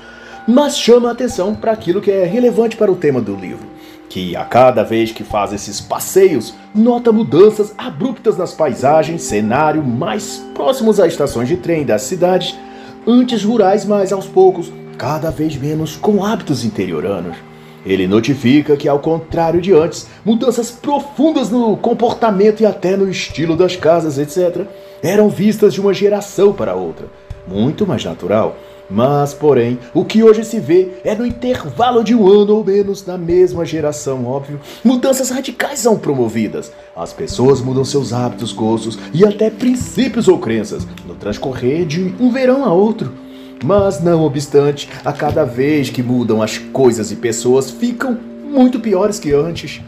mas 0.47 0.77
chama 0.77 1.09
a 1.09 1.11
atenção 1.11 1.55
para 1.55 1.71
aquilo 1.71 2.01
que 2.01 2.11
é 2.11 2.25
relevante 2.25 2.75
para 2.75 2.91
o 2.91 2.95
tema 2.95 3.21
do 3.21 3.35
livro, 3.35 3.65
que 4.09 4.35
a 4.35 4.43
cada 4.43 4.83
vez 4.83 5.11
que 5.11 5.23
faz 5.23 5.53
esses 5.53 5.79
passeios, 5.79 6.53
nota 6.73 7.11
mudanças 7.11 7.73
abruptas 7.77 8.37
nas 8.37 8.53
paisagens, 8.53 9.21
cenário 9.21 9.83
mais 9.83 10.43
próximos 10.53 10.99
às 10.99 11.13
estações 11.13 11.47
de 11.47 11.57
trem 11.57 11.85
das 11.85 12.01
cidades, 12.03 12.57
antes 13.07 13.43
rurais, 13.43 13.85
mas 13.85 14.11
aos 14.11 14.25
poucos, 14.25 14.71
cada 14.97 15.31
vez 15.31 15.55
menos 15.55 15.95
com 15.95 16.23
hábitos 16.23 16.65
interioranos. 16.65 17.50
Ele 17.85 18.07
notifica 18.07 18.77
que, 18.77 18.87
ao 18.87 18.99
contrário 18.99 19.61
de 19.61 19.73
antes, 19.73 20.07
mudanças 20.23 20.69
profundas 20.69 21.49
no 21.49 21.75
comportamento 21.77 22.61
e 22.61 22.65
até 22.65 22.95
no 22.95 23.09
estilo 23.09 23.55
das 23.55 23.75
casas, 23.75 24.17
etc., 24.17 24.65
eram 25.01 25.29
vistas 25.29 25.73
de 25.73 25.81
uma 25.81 25.93
geração 25.93 26.53
para 26.53 26.75
outra. 26.75 27.07
Muito 27.47 27.87
mais 27.87 28.05
natural. 28.05 28.55
Mas, 28.93 29.33
porém, 29.33 29.79
o 29.93 30.03
que 30.03 30.21
hoje 30.21 30.43
se 30.43 30.59
vê 30.59 30.89
é 31.05 31.15
no 31.15 31.25
intervalo 31.25 32.03
de 32.03 32.13
um 32.13 32.27
ano 32.27 32.57
ou 32.57 32.63
menos 32.63 33.05
na 33.05 33.17
mesma 33.17 33.63
geração, 33.63 34.25
óbvio, 34.25 34.59
mudanças 34.83 35.29
radicais 35.29 35.79
são 35.79 35.97
promovidas. 35.97 36.73
As 36.93 37.13
pessoas 37.13 37.61
mudam 37.61 37.85
seus 37.85 38.11
hábitos, 38.11 38.51
gostos 38.51 38.99
e 39.13 39.25
até 39.25 39.49
princípios 39.49 40.27
ou 40.27 40.37
crenças 40.37 40.85
no 41.07 41.15
transcorrer 41.15 41.85
de 41.85 42.13
um 42.19 42.31
verão 42.31 42.65
a 42.65 42.73
outro. 42.73 43.13
Mas, 43.63 44.01
não 44.01 44.23
obstante, 44.23 44.89
a 45.05 45.13
cada 45.13 45.43
vez 45.43 45.89
que 45.89 46.01
mudam 46.01 46.41
as 46.41 46.57
coisas 46.57 47.11
e 47.11 47.15
pessoas 47.15 47.69
ficam 47.69 48.17
muito 48.43 48.79
piores 48.79 49.19
que 49.19 49.31
antes. 49.31 49.81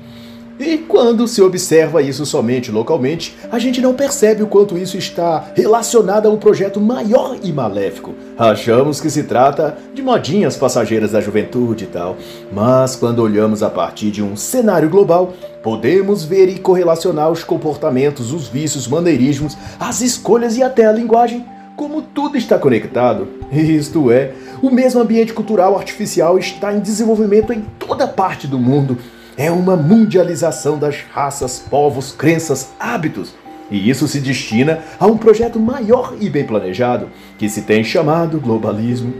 E 0.59 0.77
quando 0.77 1.27
se 1.27 1.41
observa 1.41 2.01
isso 2.01 2.25
somente 2.27 2.71
localmente, 2.71 3.35
a 3.51 3.57
gente 3.57 3.81
não 3.81 3.95
percebe 3.95 4.43
o 4.43 4.47
quanto 4.47 4.77
isso 4.77 4.97
está 4.97 5.51
relacionado 5.55 6.27
a 6.27 6.29
um 6.29 6.37
projeto 6.37 6.79
maior 6.79 7.37
e 7.43 7.51
maléfico. 7.51 8.13
Achamos 8.37 9.01
que 9.01 9.09
se 9.09 9.23
trata 9.23 9.75
de 9.95 10.03
modinhas 10.03 10.55
passageiras 10.55 11.11
da 11.11 11.19
juventude 11.19 11.85
e 11.85 11.87
tal, 11.87 12.15
mas 12.51 12.95
quando 12.95 13.19
olhamos 13.19 13.63
a 13.63 13.69
partir 13.69 14.11
de 14.11 14.21
um 14.21 14.35
cenário 14.35 14.89
global, 14.89 15.33
podemos 15.63 16.23
ver 16.23 16.47
e 16.47 16.59
correlacionar 16.59 17.31
os 17.31 17.43
comportamentos, 17.43 18.31
os 18.31 18.47
vícios, 18.47 18.87
maneirismos, 18.87 19.57
as 19.79 20.01
escolhas 20.01 20.55
e 20.55 20.61
até 20.61 20.85
a 20.85 20.91
linguagem 20.91 21.43
como 21.75 22.01
tudo 22.01 22.37
está 22.37 22.57
conectado. 22.57 23.27
Isto 23.51 24.11
é, 24.11 24.33
o 24.61 24.69
mesmo 24.69 25.01
ambiente 25.01 25.33
cultural 25.33 25.77
artificial 25.77 26.37
está 26.37 26.73
em 26.73 26.79
desenvolvimento 26.79 27.51
em 27.51 27.65
toda 27.79 28.07
parte 28.07 28.47
do 28.47 28.59
mundo. 28.59 28.97
É 29.35 29.49
uma 29.49 29.75
mundialização 29.75 30.77
das 30.77 30.97
raças, 31.11 31.59
povos, 31.59 32.11
crenças, 32.11 32.69
hábitos. 32.79 33.33
E 33.71 33.89
isso 33.89 34.07
se 34.07 34.19
destina 34.19 34.79
a 34.99 35.07
um 35.07 35.17
projeto 35.17 35.59
maior 35.59 36.15
e 36.19 36.29
bem 36.29 36.45
planejado, 36.45 37.09
que 37.37 37.49
se 37.49 37.63
tem 37.63 37.83
chamado 37.83 38.39
globalismo. 38.39 39.13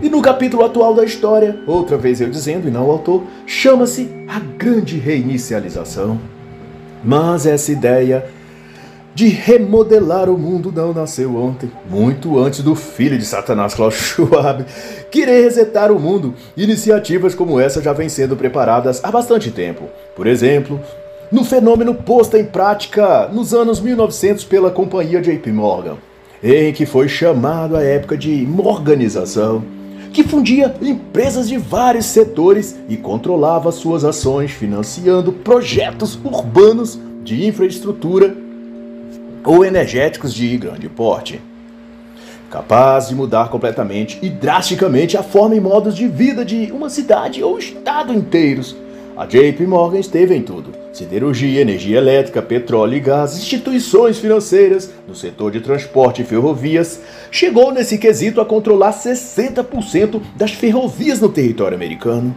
E 0.00 0.08
no 0.08 0.22
capítulo 0.22 0.64
atual 0.64 0.94
da 0.94 1.04
história, 1.04 1.58
outra 1.66 1.96
vez 1.96 2.20
eu 2.20 2.28
dizendo 2.28 2.68
e 2.68 2.70
não 2.70 2.86
o 2.86 2.90
autor, 2.90 3.24
chama-se 3.46 4.08
a 4.28 4.38
Grande 4.38 4.98
Reinicialização. 4.98 6.20
Mas 7.02 7.46
essa 7.46 7.72
ideia 7.72 8.26
de 9.16 9.28
remodelar 9.28 10.28
o 10.28 10.36
mundo 10.36 10.70
não 10.70 10.92
nasceu 10.92 11.36
ontem, 11.36 11.72
muito 11.88 12.38
antes 12.38 12.60
do 12.60 12.74
filho 12.74 13.16
de 13.16 13.24
Satanás 13.24 13.72
Klaus 13.72 13.94
Schwab 14.12 14.66
querer 15.10 15.40
resetar 15.40 15.90
o 15.90 15.98
mundo. 15.98 16.34
Iniciativas 16.54 17.34
como 17.34 17.58
essa 17.58 17.80
já 17.80 17.94
vêm 17.94 18.10
sendo 18.10 18.36
preparadas 18.36 19.02
há 19.02 19.10
bastante 19.10 19.50
tempo. 19.50 19.84
Por 20.14 20.26
exemplo, 20.26 20.78
no 21.32 21.44
fenômeno 21.44 21.94
posto 21.94 22.36
em 22.36 22.44
prática 22.44 23.26
nos 23.28 23.54
anos 23.54 23.80
1900 23.80 24.44
pela 24.44 24.70
companhia 24.70 25.22
JP 25.22 25.50
Morgan, 25.50 25.96
em 26.42 26.74
que 26.74 26.84
foi 26.84 27.08
chamado 27.08 27.74
a 27.74 27.82
época 27.82 28.18
de 28.18 28.46
morganização, 28.46 29.64
que 30.12 30.24
fundia 30.24 30.74
empresas 30.82 31.48
de 31.48 31.56
vários 31.56 32.04
setores 32.04 32.76
e 32.86 32.98
controlava 32.98 33.72
suas 33.72 34.04
ações, 34.04 34.50
financiando 34.50 35.32
projetos 35.32 36.18
urbanos 36.22 36.98
de 37.24 37.46
infraestrutura 37.46 38.44
ou 39.46 39.64
energéticos 39.64 40.34
de 40.34 40.56
grande 40.58 40.88
porte, 40.88 41.40
capaz 42.50 43.08
de 43.08 43.14
mudar 43.14 43.48
completamente 43.48 44.18
e 44.20 44.28
drasticamente 44.28 45.16
a 45.16 45.22
forma 45.22 45.54
e 45.54 45.60
modos 45.60 45.94
de 45.94 46.08
vida 46.08 46.44
de 46.44 46.72
uma 46.72 46.90
cidade 46.90 47.42
ou 47.42 47.58
estado 47.58 48.12
inteiros. 48.12 48.76
A 49.16 49.24
JP 49.24 49.66
Morgan 49.66 49.98
esteve 49.98 50.34
em 50.34 50.42
tudo: 50.42 50.72
siderurgia, 50.92 51.60
energia 51.60 51.96
elétrica, 51.96 52.42
petróleo 52.42 52.96
e 52.96 53.00
gás, 53.00 53.36
instituições 53.36 54.18
financeiras, 54.18 54.90
no 55.08 55.14
setor 55.14 55.52
de 55.52 55.60
transporte 55.60 56.20
e 56.20 56.24
ferrovias. 56.24 57.00
Chegou 57.30 57.72
nesse 57.72 57.96
quesito 57.96 58.40
a 58.40 58.44
controlar 58.44 58.92
60% 58.92 60.20
das 60.34 60.52
ferrovias 60.52 61.20
no 61.20 61.30
território 61.30 61.76
americano. 61.76 62.34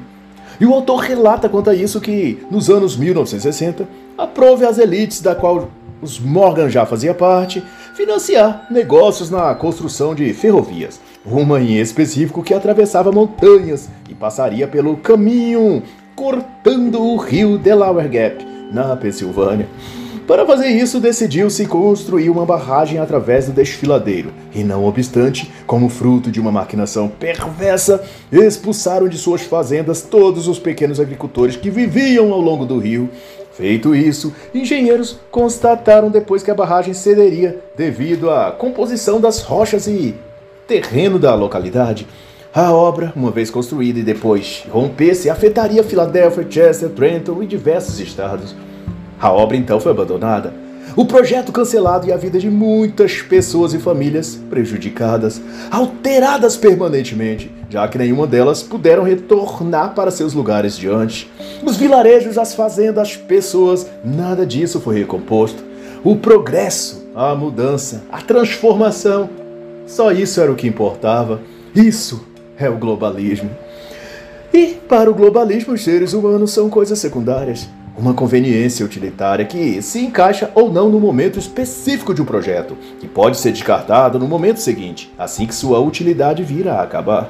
E 0.59 0.65
o 0.65 0.73
autor 0.73 0.97
relata 0.97 1.49
quanto 1.49 1.69
a 1.69 1.75
isso 1.75 1.99
que, 1.99 2.39
nos 2.51 2.69
anos 2.69 2.95
1960, 2.95 3.87
aprove 4.17 4.65
as 4.65 4.77
elites 4.77 5.21
da 5.21 5.33
qual 5.33 5.69
os 6.01 6.19
Morgan 6.19 6.69
já 6.69 6.85
fazia 6.85 7.13
parte, 7.13 7.63
financiar 7.95 8.67
negócios 8.71 9.29
na 9.29 9.53
construção 9.55 10.15
de 10.15 10.33
ferrovias, 10.33 10.99
uma 11.25 11.59
em 11.59 11.77
específico 11.77 12.43
que 12.43 12.53
atravessava 12.53 13.11
montanhas 13.11 13.89
e 14.09 14.13
passaria 14.13 14.67
pelo 14.67 14.97
caminho 14.97 15.83
cortando 16.15 17.01
o 17.01 17.17
rio 17.17 17.57
Delaware 17.57 18.09
Gap, 18.09 18.45
na 18.71 18.95
Pensilvânia. 18.95 19.67
Para 20.29 20.45
fazer 20.45 20.67
isso, 20.67 20.99
decidiu-se 20.99 21.65
construir 21.65 22.29
uma 22.29 22.45
barragem 22.45 22.99
através 22.99 23.47
do 23.47 23.51
desfiladeiro, 23.51 24.31
e 24.53 24.63
não 24.63 24.85
obstante, 24.85 25.51
como 25.65 25.89
fruto 25.89 26.29
de 26.29 26.39
uma 26.39 26.51
maquinação 26.51 27.07
perversa, 27.07 28.03
expulsaram 28.31 29.07
de 29.07 29.17
suas 29.17 29.41
fazendas 29.41 30.03
todos 30.03 30.47
os 30.47 30.59
pequenos 30.59 30.99
agricultores 30.99 31.55
que 31.55 31.71
viviam 31.71 32.31
ao 32.31 32.39
longo 32.39 32.63
do 32.63 32.77
rio 32.77 33.09
Feito 33.59 33.93
isso, 33.93 34.33
engenheiros 34.55 35.19
constataram 35.29 36.09
depois 36.09 36.41
que 36.41 36.49
a 36.49 36.55
barragem 36.55 36.93
cederia 36.93 37.59
devido 37.75 38.29
à 38.29 38.53
composição 38.53 39.19
das 39.19 39.41
rochas 39.41 39.85
e 39.85 40.15
terreno 40.65 41.19
da 41.19 41.35
localidade. 41.35 42.07
A 42.53 42.71
obra, 42.71 43.11
uma 43.13 43.31
vez 43.31 43.51
construída 43.51 43.99
e 43.99 44.03
depois 44.03 44.63
rompesse, 44.71 45.29
afetaria 45.29 45.83
Filadélfia, 45.83 46.47
Chester, 46.49 46.87
Trenton 46.87 47.43
e 47.43 47.45
diversos 47.45 47.99
estados. 47.99 48.55
A 49.19 49.29
obra 49.29 49.57
então 49.57 49.77
foi 49.77 49.91
abandonada 49.91 50.53
o 50.95 51.05
projeto 51.05 51.51
cancelado 51.51 52.07
e 52.07 52.11
a 52.11 52.17
vida 52.17 52.39
de 52.39 52.49
muitas 52.49 53.21
pessoas 53.21 53.73
e 53.73 53.79
famílias 53.79 54.39
prejudicadas, 54.49 55.41
alteradas 55.71 56.57
permanentemente, 56.57 57.51
já 57.69 57.87
que 57.87 57.97
nenhuma 57.97 58.25
delas 58.25 58.63
puderam 58.63 59.03
retornar 59.03 59.93
para 59.93 60.11
seus 60.11 60.33
lugares 60.33 60.77
de 60.77 60.87
antes. 60.87 61.27
Os 61.63 61.77
vilarejos, 61.77 62.37
as 62.37 62.53
fazendas, 62.53 63.09
as 63.09 63.15
pessoas, 63.17 63.87
nada 64.03 64.45
disso 64.45 64.79
foi 64.79 64.99
recomposto. 64.99 65.63
O 66.03 66.15
progresso, 66.15 67.07
a 67.15 67.35
mudança, 67.35 68.03
a 68.11 68.21
transformação, 68.21 69.29
só 69.85 70.11
isso 70.11 70.39
era 70.39 70.51
o 70.51 70.55
que 70.55 70.67
importava. 70.67 71.41
Isso 71.75 72.23
é 72.57 72.69
o 72.69 72.77
globalismo. 72.77 73.49
E 74.53 74.77
para 74.87 75.09
o 75.09 75.13
globalismo, 75.13 75.73
os 75.73 75.83
seres 75.83 76.13
humanos 76.13 76.51
são 76.51 76.69
coisas 76.69 76.99
secundárias 76.99 77.67
uma 77.99 78.13
conveniência 78.13 78.85
utilitária 78.85 79.43
que 79.43 79.81
se 79.81 79.99
encaixa 79.99 80.49
ou 80.55 80.71
não 80.71 80.89
no 80.89 80.99
momento 80.99 81.37
específico 81.37 82.13
de 82.13 82.21
um 82.21 82.25
projeto, 82.25 82.77
que 82.99 83.07
pode 83.07 83.37
ser 83.37 83.51
descartado 83.51 84.17
no 84.17 84.27
momento 84.27 84.61
seguinte, 84.61 85.13
assim 85.17 85.45
que 85.45 85.53
sua 85.53 85.79
utilidade 85.79 86.41
vir 86.41 86.69
a 86.69 86.81
acabar. 86.81 87.29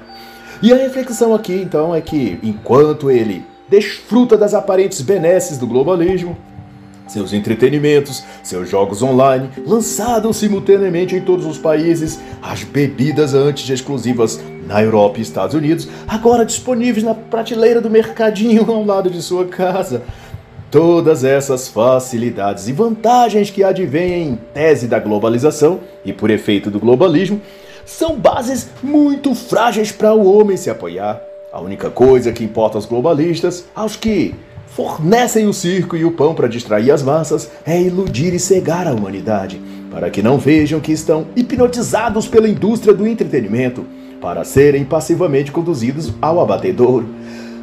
E 0.61 0.71
a 0.71 0.75
reflexão 0.75 1.33
aqui 1.33 1.53
então 1.53 1.95
é 1.95 2.01
que, 2.01 2.37
enquanto 2.43 3.09
ele 3.09 3.43
desfruta 3.67 4.37
das 4.37 4.53
aparentes 4.53 5.01
benesses 5.01 5.57
do 5.57 5.65
globalismo, 5.65 6.37
seus 7.07 7.33
entretenimentos, 7.33 8.23
seus 8.43 8.69
jogos 8.69 9.01
online, 9.01 9.49
lançados 9.65 10.37
simultaneamente 10.37 11.15
em 11.15 11.21
todos 11.21 11.47
os 11.47 11.57
países, 11.57 12.19
as 12.41 12.63
bebidas 12.63 13.33
antes 13.33 13.67
exclusivas 13.67 14.39
na 14.67 14.83
Europa 14.83 15.17
e 15.17 15.23
Estados 15.23 15.55
Unidos, 15.55 15.89
agora 16.07 16.45
disponíveis 16.45 17.03
na 17.03 17.15
prateleira 17.15 17.81
do 17.81 17.89
mercadinho 17.89 18.69
ao 18.69 18.85
lado 18.85 19.09
de 19.09 19.21
sua 19.21 19.45
casa, 19.45 20.03
Todas 20.71 21.23
essas 21.23 21.67
facilidades 21.67 22.67
e 22.67 22.73
vantagens 22.73 23.49
que 23.49 23.63
advêm 23.63 24.29
em 24.29 24.39
tese 24.53 24.87
da 24.87 24.99
globalização 24.99 25.79
e 26.05 26.13
por 26.13 26.29
efeito 26.29 26.69
do 26.69 26.79
globalismo 26.79 27.41
são 27.87 28.15
bases 28.15 28.69
muito 28.83 29.33
frágeis 29.33 29.91
para 29.91 30.13
o 30.13 30.31
homem 30.31 30.55
se 30.55 30.69
apoiar. 30.69 31.23
A 31.51 31.59
única 31.59 31.89
coisa 31.89 32.31
que 32.31 32.43
importa 32.43 32.77
aos 32.77 32.85
globalistas, 32.85 33.65
aos 33.73 33.95
que 33.95 34.35
fornecem 34.67 35.47
o 35.47 35.53
circo 35.53 35.97
e 35.97 36.05
o 36.05 36.11
pão 36.11 36.35
para 36.35 36.47
distrair 36.47 36.91
as 36.91 37.01
massas, 37.01 37.49
é 37.65 37.81
iludir 37.81 38.35
e 38.35 38.39
cegar 38.39 38.87
a 38.87 38.93
humanidade, 38.93 39.59
para 39.89 40.11
que 40.11 40.21
não 40.21 40.37
vejam 40.37 40.79
que 40.79 40.91
estão 40.91 41.25
hipnotizados 41.35 42.27
pela 42.27 42.47
indústria 42.47 42.93
do 42.93 43.07
entretenimento, 43.07 43.87
para 44.21 44.43
serem 44.43 44.85
passivamente 44.85 45.51
conduzidos 45.51 46.13
ao 46.21 46.39
abatedouro 46.39 47.09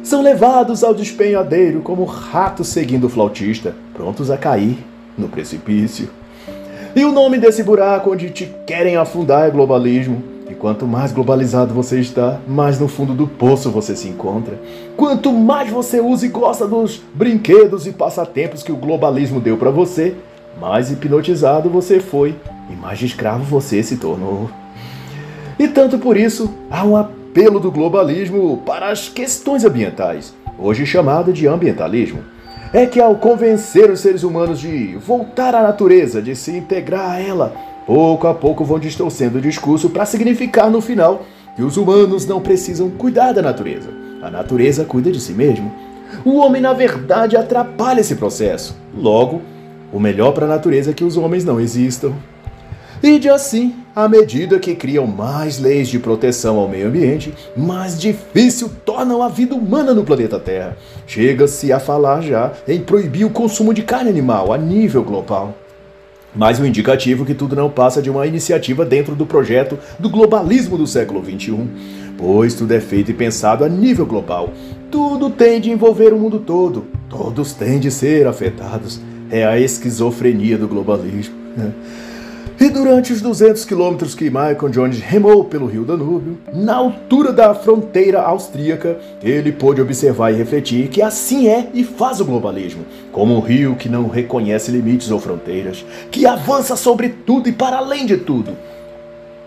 são 0.07 0.21
levados 0.21 0.85
ao 0.85 0.93
despenhadeiro 0.93 1.81
como 1.81 2.05
ratos 2.05 2.69
seguindo 2.69 3.07
o 3.07 3.09
flautista, 3.09 3.75
prontos 3.93 4.31
a 4.31 4.37
cair 4.37 4.77
no 5.17 5.27
precipício. 5.27 6.09
E 6.95 7.03
o 7.03 7.11
nome 7.11 7.37
desse 7.37 7.61
buraco 7.61 8.11
onde 8.11 8.29
te 8.29 8.49
querem 8.65 8.95
afundar 8.95 9.47
é 9.47 9.51
globalismo. 9.51 10.23
E 10.49 10.55
quanto 10.55 10.87
mais 10.87 11.11
globalizado 11.11 11.73
você 11.73 11.99
está, 11.99 12.39
mais 12.47 12.79
no 12.79 12.87
fundo 12.87 13.13
do 13.13 13.27
poço 13.27 13.69
você 13.69 13.97
se 13.97 14.07
encontra. 14.07 14.57
Quanto 14.95 15.33
mais 15.33 15.69
você 15.69 15.99
usa 15.99 16.25
e 16.25 16.29
gosta 16.29 16.65
dos 16.65 17.01
brinquedos 17.13 17.85
e 17.85 17.91
passatempos 17.91 18.63
que 18.63 18.71
o 18.71 18.77
globalismo 18.77 19.41
deu 19.41 19.57
para 19.57 19.71
você, 19.71 20.15
mais 20.57 20.89
hipnotizado 20.89 21.69
você 21.69 21.99
foi 21.99 22.33
e 22.71 22.75
mais 22.77 23.01
escravo 23.01 23.43
você 23.43 23.83
se 23.83 23.97
tornou. 23.97 24.49
E 25.59 25.67
tanto 25.67 25.99
por 25.99 26.15
isso, 26.15 26.49
há 26.71 26.85
uma 26.85 27.11
apelo 27.37 27.59
do 27.59 27.71
globalismo 27.71 28.63
para 28.65 28.89
as 28.89 29.09
questões 29.09 29.63
ambientais. 29.63 30.33
hoje 30.57 30.87
chamado 30.87 31.31
de 31.31 31.45
ambientalismo, 31.45 32.21
é 32.73 32.87
que 32.87 32.99
ao 32.99 33.15
convencer 33.17 33.91
os 33.91 33.99
seres 33.99 34.23
humanos 34.23 34.59
de 34.59 34.95
voltar 34.95 35.53
à 35.53 35.61
natureza, 35.61 36.19
de 36.19 36.35
se 36.35 36.57
integrar 36.57 37.11
a 37.11 37.19
ela, 37.19 37.53
pouco 37.85 38.25
a 38.25 38.33
pouco 38.33 38.65
vão 38.65 38.79
distorcendo 38.79 39.37
o 39.37 39.41
discurso 39.41 39.91
para 39.91 40.03
significar 40.03 40.71
no 40.71 40.81
final 40.81 41.27
que 41.55 41.61
os 41.61 41.77
humanos 41.77 42.25
não 42.25 42.41
precisam 42.41 42.89
cuidar 42.89 43.33
da 43.33 43.41
natureza. 43.43 43.91
A 44.19 44.31
natureza 44.31 44.83
cuida 44.83 45.11
de 45.11 45.21
si 45.21 45.33
mesmo. 45.33 45.71
O 46.25 46.37
homem, 46.37 46.59
na 46.59 46.73
verdade, 46.73 47.37
atrapalha 47.37 48.01
esse 48.01 48.15
processo. 48.15 48.75
Logo, 48.97 49.43
o 49.93 49.99
melhor 49.99 50.31
para 50.31 50.47
a 50.47 50.49
natureza 50.49 50.89
é 50.89 50.93
que 50.93 51.03
os 51.03 51.15
homens 51.17 51.45
não 51.45 51.59
existam. 51.59 52.13
E 53.01 53.19
de 53.19 53.29
assim, 53.29 53.75
à 53.95 54.07
medida 54.07 54.59
que 54.59 54.73
criam 54.73 55.05
mais 55.05 55.59
leis 55.59 55.87
de 55.87 55.99
proteção 55.99 56.57
ao 56.57 56.67
meio 56.67 56.87
ambiente, 56.87 57.33
mais 57.55 57.99
difícil 57.99 58.71
tornam 58.83 59.21
a 59.21 59.27
vida 59.27 59.53
humana 59.53 59.93
no 59.93 60.03
planeta 60.03 60.39
Terra. 60.39 60.75
Chega-se 61.05 61.71
a 61.71 61.79
falar 61.79 62.21
já 62.21 62.53
em 62.67 62.79
proibir 62.79 63.25
o 63.25 63.29
consumo 63.29 63.73
de 63.73 63.83
carne 63.83 64.09
animal 64.09 64.51
a 64.51 64.57
nível 64.57 65.03
global. 65.03 65.55
Mais 66.35 66.59
um 66.59 66.65
indicativo 66.65 67.25
que 67.25 67.35
tudo 67.35 67.55
não 67.55 67.69
passa 67.69 68.01
de 68.01 68.09
uma 68.09 68.25
iniciativa 68.25 68.83
dentro 68.83 69.15
do 69.15 69.25
projeto 69.25 69.77
do 69.97 70.09
globalismo 70.09 70.77
do 70.77 70.85
século 70.85 71.23
XXI, 71.23 71.67
pois 72.17 72.55
tudo 72.55 72.71
é 72.73 72.79
feito 72.79 73.11
e 73.11 73.13
pensado 73.13 73.63
a 73.63 73.69
nível 73.69 74.05
global. 74.05 74.51
Tudo 74.89 75.29
tem 75.29 75.61
de 75.61 75.71
envolver 75.71 76.13
o 76.13 76.19
mundo 76.19 76.39
todo, 76.39 76.85
todos 77.09 77.53
têm 77.53 77.79
de 77.79 77.91
ser 77.91 78.27
afetados. 78.27 78.99
É 79.29 79.45
a 79.45 79.59
esquizofrenia 79.59 80.57
do 80.57 80.67
globalismo. 80.67 81.35
E 82.59 82.69
durante 82.69 83.13
os 83.13 83.21
200 83.21 83.65
quilômetros 83.65 84.15
que 84.15 84.31
Michael 84.31 84.69
Jones 84.69 84.99
remou 84.99 85.45
pelo 85.45 85.67
rio 85.67 85.85
Danúbio, 85.85 86.39
na 86.51 86.75
altura 86.75 87.31
da 87.31 87.53
fronteira 87.53 88.19
austríaca, 88.19 88.97
ele 89.21 89.51
pôde 89.51 89.79
observar 89.79 90.31
e 90.31 90.37
refletir 90.37 90.87
que 90.87 90.99
assim 90.99 91.47
é 91.47 91.69
e 91.71 91.83
faz 91.83 92.19
o 92.19 92.25
globalismo, 92.25 92.83
como 93.11 93.35
um 93.35 93.39
rio 93.39 93.75
que 93.75 93.87
não 93.87 94.07
reconhece 94.07 94.71
limites 94.71 95.11
ou 95.11 95.19
fronteiras, 95.19 95.85
que 96.09 96.25
avança 96.25 96.75
sobre 96.75 97.09
tudo 97.09 97.47
e 97.47 97.51
para 97.51 97.77
além 97.77 98.07
de 98.07 98.17
tudo, 98.17 98.57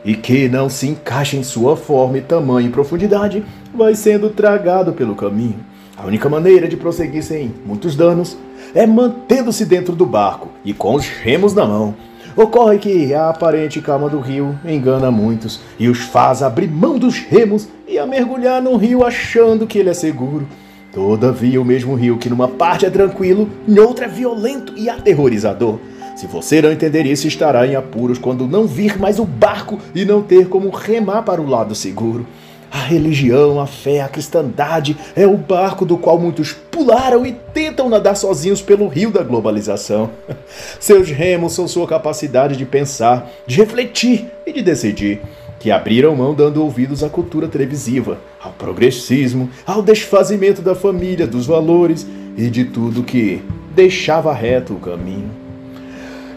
e 0.04 0.14
que 0.14 0.48
não 0.48 0.68
se 0.68 0.86
encaixa 0.86 1.36
em 1.36 1.42
sua 1.42 1.76
forma 1.76 2.18
e 2.18 2.22
tamanho 2.22 2.68
e 2.68 2.72
profundidade, 2.72 3.44
vai 3.74 3.96
sendo 3.96 4.30
tragado 4.30 4.92
pelo 4.92 5.16
caminho. 5.16 5.58
A 5.96 6.06
única 6.06 6.28
maneira 6.28 6.68
de 6.68 6.76
prosseguir 6.76 7.24
sem 7.24 7.52
muitos 7.66 7.96
danos 7.96 8.36
é 8.72 8.86
mantendo-se 8.86 9.64
dentro 9.64 9.96
do 9.96 10.06
barco 10.06 10.48
e 10.64 10.72
com 10.72 10.94
os 10.94 11.08
remos 11.08 11.52
na 11.52 11.66
mão 11.66 11.94
Ocorre 12.36 12.78
que 12.78 13.12
a 13.12 13.28
aparente 13.28 13.80
calma 13.80 14.08
do 14.08 14.20
rio 14.20 14.58
engana 14.64 15.10
muitos 15.10 15.60
e 15.78 15.88
os 15.88 15.98
faz 15.98 16.42
abrir 16.42 16.68
mão 16.68 16.98
dos 16.98 17.18
remos 17.18 17.68
e 17.88 17.98
a 17.98 18.06
mergulhar 18.06 18.62
no 18.62 18.76
rio 18.76 19.04
achando 19.04 19.66
que 19.66 19.78
ele 19.78 19.90
é 19.90 19.94
seguro. 19.94 20.46
Todavia, 20.92 21.60
o 21.60 21.64
mesmo 21.64 21.94
rio 21.94 22.18
que 22.18 22.28
numa 22.28 22.48
parte 22.48 22.86
é 22.86 22.90
tranquilo, 22.90 23.48
em 23.66 23.78
outra 23.78 24.06
é 24.06 24.08
violento 24.08 24.72
e 24.76 24.88
aterrorizador. 24.88 25.78
Se 26.16 26.26
você 26.26 26.60
não 26.60 26.70
entender 26.70 27.06
isso, 27.06 27.26
estará 27.26 27.66
em 27.66 27.74
apuros 27.74 28.18
quando 28.18 28.46
não 28.46 28.66
vir 28.66 28.98
mais 28.98 29.18
o 29.18 29.24
barco 29.24 29.78
e 29.94 30.04
não 30.04 30.22
ter 30.22 30.48
como 30.48 30.68
remar 30.70 31.22
para 31.22 31.40
o 31.40 31.48
lado 31.48 31.74
seguro. 31.74 32.26
A 32.70 32.78
religião, 32.78 33.60
a 33.60 33.66
fé, 33.66 34.00
a 34.00 34.08
cristandade 34.08 34.96
é 35.16 35.26
o 35.26 35.36
barco 35.36 35.84
do 35.84 35.96
qual 35.96 36.18
muitos 36.18 36.52
pularam 36.80 37.26
e 37.26 37.32
tentam 37.52 37.90
nadar 37.90 38.16
sozinhos 38.16 38.62
pelo 38.62 38.88
rio 38.88 39.10
da 39.10 39.22
globalização. 39.22 40.08
Seus 40.80 41.10
remos 41.10 41.52
são 41.52 41.68
sua 41.68 41.86
capacidade 41.86 42.56
de 42.56 42.64
pensar, 42.64 43.30
de 43.46 43.56
refletir 43.56 44.30
e 44.46 44.52
de 44.52 44.62
decidir, 44.62 45.20
que 45.58 45.70
abriram 45.70 46.16
mão 46.16 46.34
dando 46.34 46.62
ouvidos 46.62 47.04
à 47.04 47.10
cultura 47.10 47.46
televisiva, 47.48 48.16
ao 48.42 48.52
progressismo, 48.52 49.50
ao 49.66 49.82
desfazimento 49.82 50.62
da 50.62 50.74
família, 50.74 51.26
dos 51.26 51.46
valores 51.46 52.06
e 52.34 52.48
de 52.48 52.64
tudo 52.64 53.02
que 53.02 53.42
deixava 53.74 54.32
reto 54.32 54.72
o 54.72 54.80
caminho. 54.80 55.30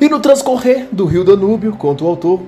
E 0.01 0.10
no 0.10 0.19
transcorrer 0.19 0.88
do 0.91 1.06
rio 1.06 1.23
Danúbio, 1.23 1.71
conta 1.71 2.03
o 2.03 2.08
autor, 2.08 2.41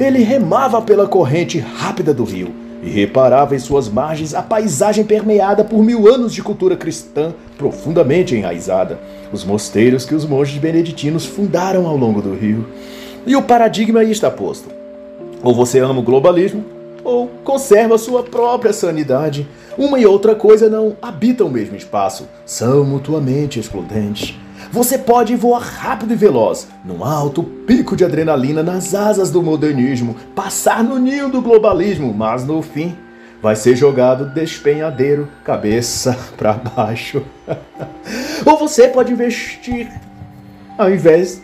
ele 0.00 0.20
remava 0.20 0.80
pela 0.80 1.06
corrente 1.06 1.58
rápida 1.58 2.14
do 2.14 2.24
rio 2.24 2.61
e 2.82 2.90
reparava 2.90 3.54
em 3.54 3.58
suas 3.60 3.88
margens 3.88 4.34
a 4.34 4.42
paisagem 4.42 5.04
permeada 5.04 5.62
por 5.62 5.82
mil 5.84 6.12
anos 6.12 6.34
de 6.34 6.42
cultura 6.42 6.76
cristã 6.76 7.32
profundamente 7.56 8.34
enraizada, 8.34 8.98
os 9.32 9.44
mosteiros 9.44 10.04
que 10.04 10.14
os 10.14 10.26
monges 10.26 10.58
beneditinos 10.58 11.24
fundaram 11.24 11.86
ao 11.86 11.96
longo 11.96 12.20
do 12.20 12.34
rio. 12.34 12.66
E 13.24 13.36
o 13.36 13.42
paradigma 13.42 14.00
aí 14.00 14.10
está 14.10 14.28
posto. 14.30 14.68
Ou 15.44 15.54
você 15.54 15.78
ama 15.78 16.00
o 16.00 16.02
globalismo, 16.02 16.64
ou 17.04 17.28
conserva 17.44 17.98
sua 17.98 18.24
própria 18.24 18.72
sanidade. 18.72 19.46
Uma 19.78 19.98
e 19.98 20.06
outra 20.06 20.34
coisa 20.34 20.68
não 20.68 20.96
habitam 21.00 21.46
o 21.46 21.50
mesmo 21.50 21.76
espaço, 21.76 22.28
são 22.44 22.84
mutuamente 22.84 23.60
excludentes. 23.60 24.34
Você 24.72 24.96
pode 24.96 25.36
voar 25.36 25.60
rápido 25.60 26.14
e 26.14 26.16
veloz, 26.16 26.66
num 26.82 27.04
alto 27.04 27.42
pico 27.42 27.94
de 27.94 28.06
adrenalina 28.06 28.62
nas 28.62 28.94
asas 28.94 29.30
do 29.30 29.42
modernismo, 29.42 30.16
passar 30.34 30.82
no 30.82 30.98
ninho 30.98 31.28
do 31.28 31.42
globalismo, 31.42 32.14
mas 32.14 32.46
no 32.46 32.62
fim 32.62 32.96
vai 33.42 33.54
ser 33.54 33.76
jogado 33.76 34.32
despenhadeiro, 34.32 35.28
cabeça 35.44 36.18
para 36.38 36.54
baixo. 36.54 37.22
Ou 38.46 38.56
você 38.56 38.88
pode 38.88 39.12
investir, 39.12 39.92
ao 40.78 40.90
invés 40.90 41.42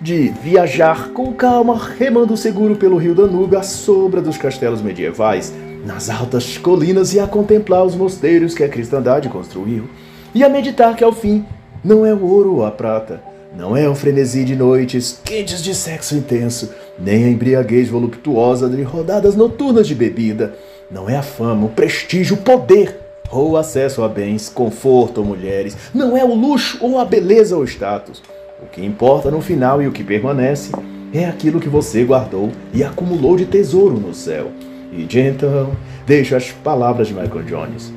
de 0.00 0.30
viajar 0.42 1.10
com 1.10 1.32
calma, 1.32 1.80
remando 1.96 2.36
seguro 2.36 2.74
pelo 2.74 2.96
rio 2.96 3.14
Danúbio 3.14 3.56
à 3.56 3.62
sombra 3.62 4.20
dos 4.20 4.36
castelos 4.36 4.82
medievais, 4.82 5.54
nas 5.84 6.10
altas 6.10 6.58
colinas 6.58 7.14
e 7.14 7.20
a 7.20 7.26
contemplar 7.28 7.84
os 7.84 7.94
mosteiros 7.94 8.52
que 8.52 8.64
a 8.64 8.68
cristandade 8.68 9.28
construiu, 9.28 9.88
e 10.34 10.42
a 10.42 10.48
meditar 10.48 10.96
que 10.96 11.04
ao 11.04 11.12
fim 11.12 11.46
não 11.86 12.04
é 12.04 12.12
o 12.12 12.26
ouro 12.26 12.56
ou 12.56 12.66
a 12.66 12.70
prata, 12.72 13.20
não 13.56 13.76
é 13.76 13.88
o 13.88 13.94
frenesi 13.94 14.44
de 14.44 14.56
noites 14.56 15.20
quentes 15.24 15.62
de 15.62 15.72
sexo 15.72 16.16
intenso, 16.16 16.74
nem 16.98 17.24
a 17.24 17.28
embriaguez 17.28 17.88
voluptuosa 17.88 18.68
de 18.68 18.82
rodadas 18.82 19.36
noturnas 19.36 19.86
de 19.86 19.94
bebida. 19.94 20.54
Não 20.90 21.08
é 21.08 21.16
a 21.16 21.22
fama, 21.22 21.66
o 21.66 21.68
prestígio, 21.68 22.34
o 22.34 22.40
poder 22.40 22.98
ou 23.30 23.56
acesso 23.56 24.02
a 24.02 24.08
bens, 24.08 24.48
conforto 24.48 25.18
ou 25.18 25.24
mulheres. 25.24 25.76
Não 25.94 26.16
é 26.16 26.24
o 26.24 26.34
luxo 26.34 26.78
ou 26.80 26.98
a 26.98 27.04
beleza 27.04 27.56
ou 27.56 27.64
status. 27.64 28.20
O 28.60 28.66
que 28.66 28.84
importa 28.84 29.30
no 29.30 29.40
final 29.40 29.80
e 29.80 29.86
o 29.86 29.92
que 29.92 30.02
permanece 30.02 30.72
é 31.14 31.24
aquilo 31.24 31.60
que 31.60 31.68
você 31.68 32.02
guardou 32.02 32.50
e 32.74 32.82
acumulou 32.82 33.36
de 33.36 33.46
tesouro 33.46 33.96
no 34.00 34.12
céu. 34.12 34.50
E 34.92 35.04
de 35.04 35.20
então, 35.20 35.70
deixo 36.04 36.34
as 36.34 36.50
palavras 36.50 37.06
de 37.06 37.14
Michael 37.14 37.44
Jones. 37.44 37.92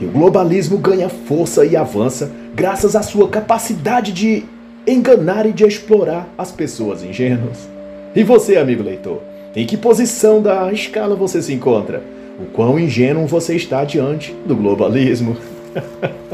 E 0.00 0.06
o 0.06 0.10
globalismo 0.10 0.78
ganha 0.78 1.10
força 1.10 1.64
e 1.66 1.76
avança 1.76 2.30
graças 2.54 2.96
à 2.96 3.02
sua 3.02 3.28
capacidade 3.28 4.12
de 4.12 4.44
enganar 4.86 5.44
e 5.44 5.52
de 5.52 5.64
explorar 5.64 6.26
as 6.38 6.50
pessoas 6.50 7.02
ingênuas. 7.02 7.68
E 8.16 8.24
você, 8.24 8.56
amigo 8.56 8.82
leitor, 8.82 9.20
em 9.54 9.66
que 9.66 9.76
posição 9.76 10.40
da 10.40 10.72
escala 10.72 11.14
você 11.14 11.42
se 11.42 11.52
encontra? 11.52 12.02
O 12.40 12.46
quão 12.46 12.78
ingênuo 12.78 13.26
você 13.26 13.54
está 13.54 13.84
diante 13.84 14.32
do 14.46 14.56
globalismo? 14.56 15.36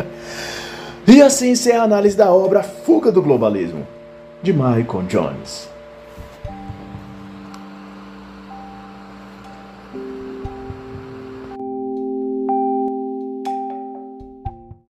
e 1.07 1.21
assim 1.21 1.51
encerra 1.51 1.81
a 1.81 1.85
análise 1.85 2.17
da 2.17 2.33
obra 2.33 2.63
Fuga 2.63 3.11
do 3.11 3.21
Globalismo, 3.21 3.85
de 4.43 4.53
Michael 4.53 5.03
Jones. 5.09 5.76